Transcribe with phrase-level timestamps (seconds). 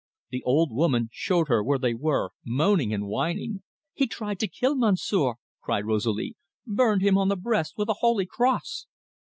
[0.31, 3.61] The old woman showed her where they were, moaning and whining.
[3.93, 6.35] "He tried to kill Monsieur," cried Rosalie,
[6.65, 8.87] "burned him on the breast with the holy cross!"